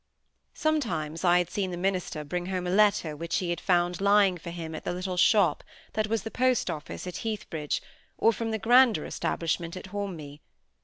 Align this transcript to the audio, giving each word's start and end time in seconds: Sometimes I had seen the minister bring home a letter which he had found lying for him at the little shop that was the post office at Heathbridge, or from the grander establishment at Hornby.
Sometimes 0.55 1.23
I 1.23 1.37
had 1.37 1.51
seen 1.51 1.69
the 1.69 1.77
minister 1.77 2.23
bring 2.23 2.47
home 2.47 2.65
a 2.65 2.71
letter 2.71 3.15
which 3.15 3.35
he 3.37 3.51
had 3.51 3.61
found 3.61 4.01
lying 4.01 4.35
for 4.35 4.49
him 4.49 4.73
at 4.73 4.83
the 4.83 4.93
little 4.93 5.15
shop 5.15 5.63
that 5.93 6.07
was 6.07 6.23
the 6.23 6.31
post 6.31 6.71
office 6.71 7.05
at 7.05 7.17
Heathbridge, 7.17 7.83
or 8.17 8.33
from 8.33 8.49
the 8.49 8.57
grander 8.57 9.05
establishment 9.05 9.77
at 9.77 9.85
Hornby. 9.93 10.41